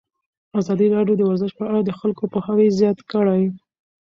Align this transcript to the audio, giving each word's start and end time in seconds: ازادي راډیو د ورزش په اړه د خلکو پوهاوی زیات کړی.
ازادي 0.59 0.87
راډیو 0.95 1.17
د 1.19 1.21
ورزش 1.29 1.51
په 1.59 1.63
اړه 1.69 1.79
د 1.83 1.91
خلکو 1.99 2.23
پوهاوی 2.33 2.75
زیات 2.79 2.99
کړی. 3.11 3.43